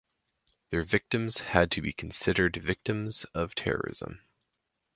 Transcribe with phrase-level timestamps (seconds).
[0.71, 4.21] Their victims had to be considered victims of terrorism.